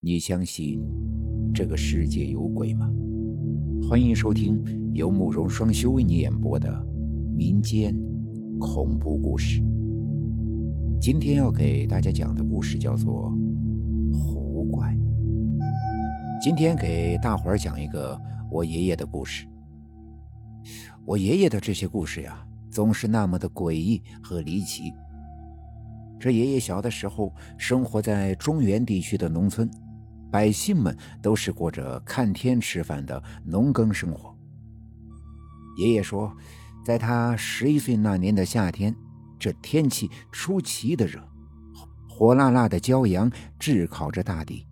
[0.00, 0.80] 你相信
[1.52, 2.88] 这个世界有鬼吗？
[3.88, 4.62] 欢迎收听
[4.94, 6.86] 由慕容双修为你演播的
[7.36, 7.92] 民间
[8.60, 9.60] 恐怖故事。
[11.00, 13.32] 今天要给大家讲的故事叫做
[14.16, 14.94] 《狐怪》。
[16.40, 18.16] 今天给大伙儿讲一个
[18.52, 19.48] 我爷爷的故事。
[21.04, 24.92] 我爷爷的这些故事呀，总是那么的诡异和离奇。
[26.20, 29.68] 这爷爷小的时候生活在中原地区的农村。
[30.30, 34.36] 百姓们都是过着看天吃饭的农耕生活。
[35.78, 36.34] 爷爷说，
[36.84, 38.94] 在他十一岁那年的夏天，
[39.38, 41.20] 这天气出奇的热，
[42.08, 44.66] 火辣辣的骄阳炙烤着大地，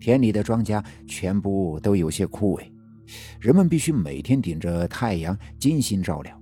[0.00, 2.72] 田里的庄稼全部都有些枯萎，
[3.40, 6.36] 人们必须每天顶着太阳精心照料，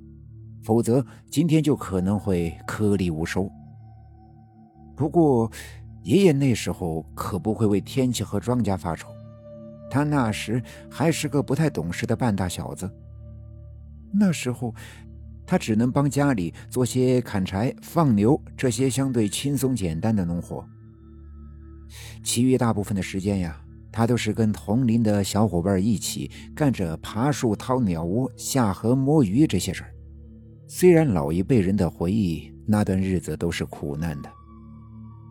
[0.62, 3.50] 否则今天就可能会颗粒无收。
[4.96, 5.50] 不过，
[6.08, 9.10] 爷爷那时候可不会为天气和庄稼发愁，
[9.90, 12.90] 他那时还是个不太懂事的半大小子。
[14.10, 14.74] 那时候，
[15.46, 20.66] 他只能帮家里做些砍柴、放牛这些相对轻松简单的农活，
[22.24, 23.60] 其余大部分的时间呀，
[23.92, 29.92] 他都是跟同龄的小伙伴一起干着爬树、掏鸟窝、下河摸鱼这些事儿。
[30.66, 34.37] 虽然老一辈人的回忆，那段日子都是苦难的。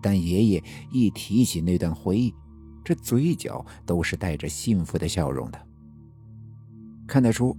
[0.01, 2.33] 但爷爷一提起那段回忆，
[2.83, 5.59] 这嘴角都是带着幸福的笑容的。
[7.07, 7.57] 看得出，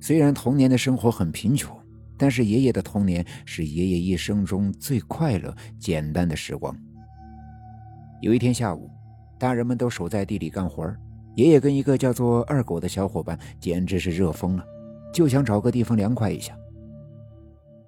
[0.00, 1.76] 虽然童年的生活很贫穷，
[2.16, 6.76] 但是爷爷的童年是爷爷一生中最快乐、简单的时光。
[8.20, 8.90] 有一天下午，
[9.38, 10.92] 大人们都守在地里干活
[11.36, 14.64] 爷爷跟一个叫做二狗的小伙伴简直是热疯了，
[15.12, 16.58] 就想找个地方凉快一下。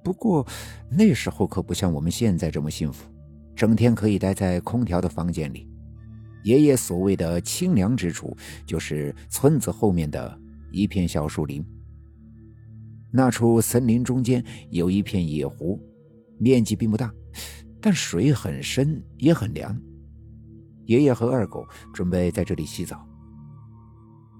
[0.05, 0.46] 不过
[0.88, 3.11] 那时候可不像我们现在这么幸福。
[3.54, 5.68] 整天可以待在空调的房间里。
[6.44, 11.64] 爷爷所谓的清凉之处，就是村子后面的一片小树林。
[13.12, 15.78] 那处森林中间有一片野湖，
[16.39, 17.12] 面积并不大，
[17.80, 19.78] 但水很深也很凉。
[20.86, 23.06] 爷爷和二狗准备在这里洗澡。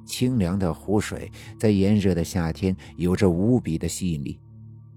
[0.07, 4.41] 清凉的湖水在炎热的夏天有着无比的吸引力，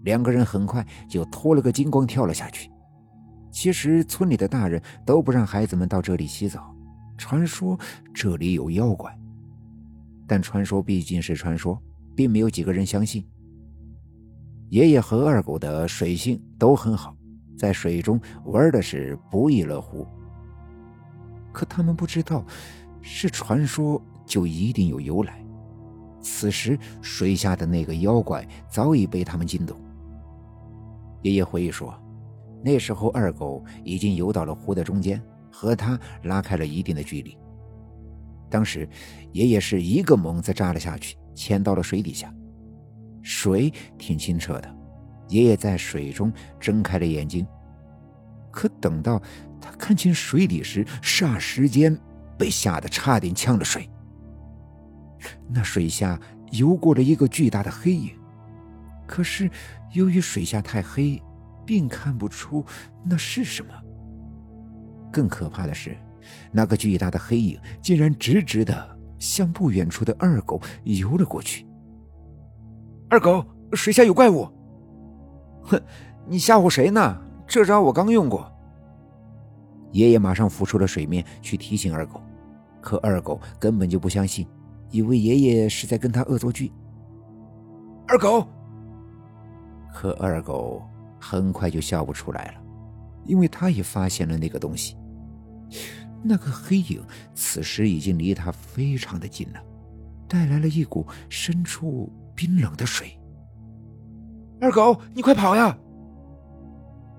[0.03, 2.69] 两个人很快就脱了个精光，跳了下去。
[3.53, 6.75] 其实村里的大人都不让孩子们到这里洗澡，
[7.19, 7.79] 传说
[8.11, 9.15] 这里有妖怪。
[10.27, 11.79] 但传说毕竟是传说，
[12.15, 13.23] 并没有几个人相信。
[14.69, 17.15] 爷爷和二狗的水性都很好，
[17.55, 20.07] 在水中玩的是不亦乐乎。
[21.51, 22.43] 可他们不知道，
[23.01, 25.45] 是传说就一定有由来。
[26.19, 29.79] 此时水下的那个妖怪早已被他们惊动。
[31.21, 31.93] 爷爷回忆说。
[32.63, 37.37] 那时候，二狗已经游到了湖的中间，和他拉开了一定的距离。
[38.49, 38.87] 当时，
[39.33, 42.33] 爷爷是一个猛子扎了下去，潜到了水底下。
[43.21, 44.75] 水挺清澈的，
[45.27, 47.45] 爷爷在水中睁开了眼睛。
[48.49, 49.21] 可等到
[49.59, 51.99] 他看清水底时，霎时间
[52.37, 53.89] 被吓得差点呛了水。
[55.49, 56.17] 那水下
[56.51, 58.11] 游过了一个巨大的黑影，
[59.05, 59.49] 可是
[59.91, 61.21] 由于水下太黑。
[61.65, 62.65] 并看不出
[63.03, 63.73] 那是什么。
[65.11, 65.95] 更可怕的是，
[66.51, 71.67] 那个巨大的黑影竟然直直的向不远处的二狗游了过去。
[73.09, 74.47] 二狗，水下有怪物！
[75.63, 75.79] 哼，
[76.27, 77.21] 你吓唬谁呢？
[77.45, 78.51] 这招我刚用过。
[79.91, 82.19] 爷爷马上浮出了水面去提醒二狗，
[82.81, 84.47] 可二狗根本就不相信，
[84.89, 86.71] 以为爷爷是在跟他恶作剧。
[88.07, 88.47] 二狗，
[89.93, 90.81] 可二狗。
[91.23, 92.61] 很快就笑不出来了，
[93.25, 94.97] 因为他也发现了那个东西。
[96.21, 97.01] 那个黑影
[97.33, 99.63] 此时已经离他非常的近了，
[100.27, 103.17] 带来了一股深处冰冷的水。
[104.59, 105.77] 二狗，你快跑呀！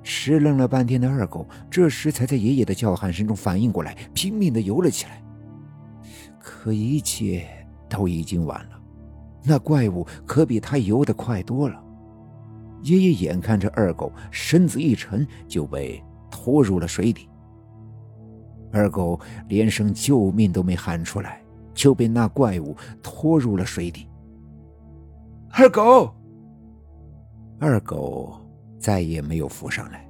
[0.03, 5.23] 迟愣了半天的二狗，这时才在爷爷的叫喊声中反应过来，拼命的游了起来。
[6.39, 7.49] 可一切
[7.89, 8.81] 都已经晚了，
[9.43, 11.84] 那怪物可比他游得快多了。
[12.85, 17.29] 爷爷眼看着二狗身子一沉，就被拖入了水底。
[18.71, 21.43] 二狗连声救命都没喊出来，
[21.73, 24.07] 就被那怪物拖入了水底。
[25.51, 26.13] 二狗，
[27.59, 28.39] 二狗
[28.79, 30.07] 再也没有浮上来，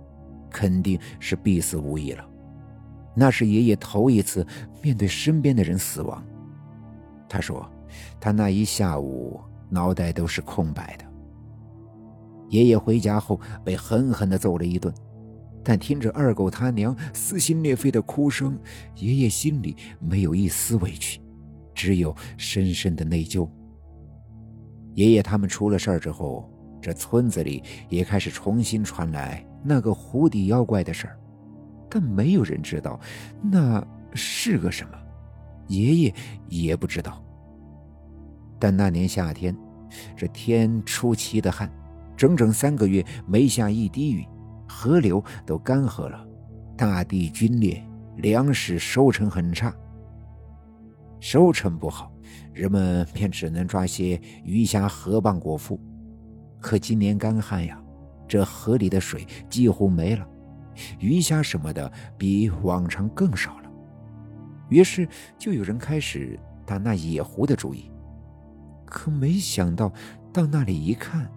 [0.51, 2.25] 肯定是必死无疑了。
[3.15, 4.45] 那是爷爷头一次
[4.83, 6.21] 面对身边的人死亡。
[7.29, 7.65] 他说，
[8.19, 11.05] 他那一下午脑袋都是空白的。
[12.55, 14.95] 爷爷回家后被狠狠地揍了一顿，
[15.65, 18.57] 但听着二狗他娘撕心裂肺的哭声，
[18.95, 21.21] 爷爷心里没有一丝委屈，
[21.75, 23.49] 只有深深的内疚。
[24.93, 26.49] 爷爷他们出了事儿之后，
[26.81, 31.19] 这村子里也开始重新传来那个湖底妖怪的事儿，
[31.91, 33.01] 但没有人知道
[33.43, 34.97] 那是个什么，
[35.67, 36.15] 爷爷
[36.47, 37.21] 也不知道。
[38.61, 39.57] 但那年夏天，
[40.17, 41.69] 这天出奇的旱，
[42.17, 44.27] 整整三个月没下一滴雨，
[44.69, 46.27] 河流都干涸了，
[46.77, 47.85] 大地龟裂，
[48.17, 49.75] 粮食收成很差。
[51.21, 52.11] 收成不好。
[52.53, 55.79] 人们便只能抓些鱼虾河蚌果腹，
[56.61, 57.83] 可今年干旱呀，
[58.29, 60.27] 这河里的水几乎没了，
[61.01, 63.71] 鱼虾什么的比往常更少了。
[64.69, 65.07] 于是
[65.37, 67.91] 就有人开始打那野湖的主意，
[68.87, 69.93] 可没想到
[70.33, 71.31] 到那里一看，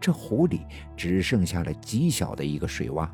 [0.00, 0.60] 这湖里
[0.96, 3.08] 只剩下了极小的一个水洼。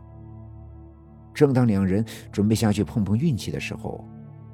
[1.32, 4.04] 正当两人准备下去碰碰运气的时候，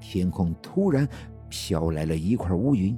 [0.00, 1.08] 天空突然。
[1.52, 2.96] 飘来了一块乌云，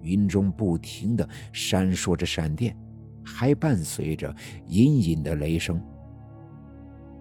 [0.00, 2.74] 云中不停的闪烁着闪电，
[3.22, 4.34] 还伴随着
[4.66, 5.78] 隐隐的雷声。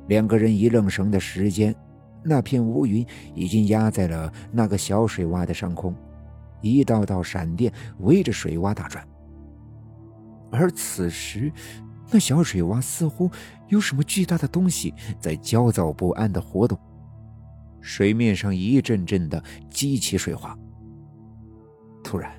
[0.08, 1.76] 两个人一愣神的时间，
[2.24, 3.06] 那片乌云
[3.36, 5.94] 已经压在了那个小水洼的上空，
[6.62, 9.06] 一道道闪电围着水洼打转。
[10.52, 11.52] 而此时，
[12.12, 13.30] 那小水洼似乎
[13.68, 16.78] 有什么巨大的东西在焦躁不安的活动。
[17.82, 20.58] 水面上一阵阵的激起水花。
[22.04, 22.32] 突然，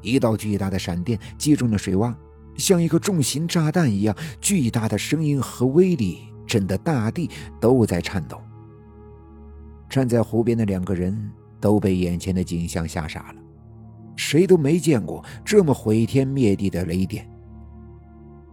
[0.00, 2.14] 一道巨大的闪电击中了水洼，
[2.56, 7.28] 像一个重型炸弹一样，巨大的声音和威力震得大地
[7.60, 8.40] 都在颤抖。
[9.90, 11.30] 站在湖边的两个人
[11.60, 13.42] 都被眼前的景象吓傻了，
[14.16, 17.28] 谁都没见过这么毁天灭地的雷电。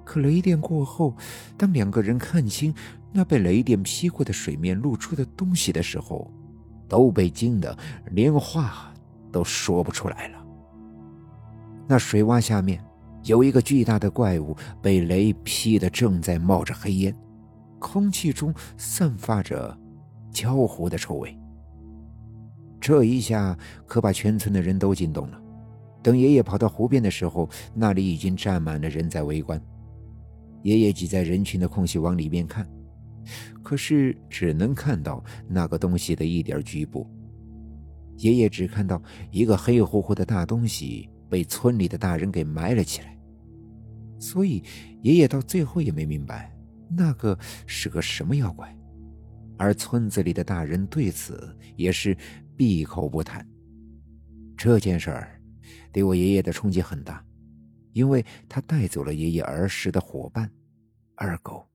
[0.09, 1.15] 可雷电过后，
[1.56, 2.73] 当两个人看清
[3.11, 6.31] 那被雷电劈过的水面露出的东西的时候，
[6.88, 7.77] 都被惊得
[8.09, 8.91] 连话
[9.31, 10.44] 都说不出来了。
[11.88, 12.83] 那水洼下面
[13.23, 17.15] 有一个巨大的怪物，被雷劈得正在冒着黑烟，
[17.77, 19.77] 空气中散发着
[20.31, 21.38] 焦糊的臭味。
[22.81, 23.55] 这一下
[23.85, 25.39] 可把全村的人都惊动了。
[26.01, 29.62] 等爷爷跑到湖边的时候，那里已经站满了人在围观。
[30.63, 32.69] 爷爷挤在人群的空隙往里面看，
[33.63, 37.07] 可是只能看到那个东西的一点局部。
[38.17, 39.01] 爷爷只看到
[39.31, 43.17] 一个黑乎乎的大东西被村里的大人给埋了起来，
[44.19, 44.61] 所以
[45.01, 46.53] 爷爷到最后也没明白
[46.89, 48.75] 那个是个什么妖怪。
[49.57, 52.17] 而村子里的大人对此也是
[52.57, 53.45] 闭口不谈。
[54.57, 55.41] 这件事儿
[55.91, 57.23] 对我爷爷的冲击很大。
[58.00, 60.50] 因为他带走了爷爷儿时的伙伴，
[61.16, 61.68] 二狗。